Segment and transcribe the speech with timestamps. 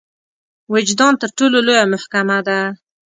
[0.73, 2.59] وجدان تر ټولو لويه محکمه ده.